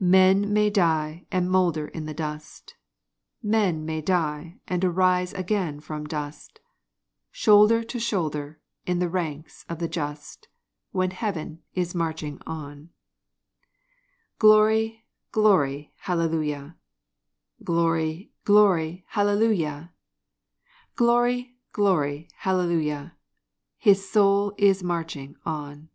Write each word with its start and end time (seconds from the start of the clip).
Men 0.00 0.52
may 0.52 0.70
die, 0.70 1.24
and 1.30 1.48
molder 1.48 1.86
in 1.86 2.04
the 2.04 2.12
dust 2.12 2.74
Men 3.44 3.86
may 3.86 4.00
die, 4.00 4.58
and 4.66 4.84
arise 4.84 5.32
again 5.34 5.78
from 5.78 6.04
dust, 6.04 6.58
Shoulder 7.30 7.84
to 7.84 8.00
shoulder, 8.00 8.58
in 8.86 8.98
the 8.98 9.08
ranks 9.08 9.64
of 9.68 9.78
the 9.78 9.86
Just, 9.86 10.48
When 10.90 11.12
Heaven 11.12 11.62
is 11.74 11.94
marching 11.94 12.42
on. 12.44 12.90
Glory, 14.40 15.06
glory, 15.30 15.92
hallelujah! 15.98 16.76
Glory, 17.62 18.32
glory, 18.42 19.04
hallelujah! 19.10 19.92
Glory, 20.96 21.56
glory, 21.70 22.26
hallelujah! 22.38 23.16
His 23.76 24.10
soul 24.10 24.54
is 24.58 24.82
marching 24.82 25.36
on. 25.46 25.88